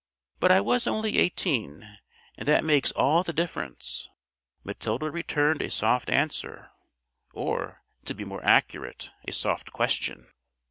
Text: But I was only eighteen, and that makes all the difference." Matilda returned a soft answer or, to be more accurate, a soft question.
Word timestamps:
But 0.39 0.51
I 0.51 0.61
was 0.61 0.87
only 0.87 1.19
eighteen, 1.19 1.99
and 2.35 2.47
that 2.47 2.63
makes 2.63 2.91
all 2.93 3.21
the 3.21 3.31
difference." 3.31 4.09
Matilda 4.63 5.11
returned 5.11 5.61
a 5.61 5.69
soft 5.69 6.09
answer 6.09 6.71
or, 7.35 7.83
to 8.05 8.15
be 8.15 8.25
more 8.25 8.43
accurate, 8.43 9.11
a 9.27 9.31
soft 9.31 9.71
question. 9.71 10.25